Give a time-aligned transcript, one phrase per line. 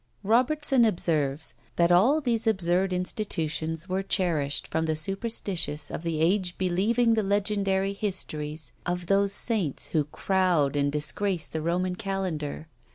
[0.23, 6.57] Robertson observes, that all these absurd institutions were cherished from the superstitious of the age
[6.57, 12.65] believing the legendary histories of those saints who crowd and disgrace the Roman calendar.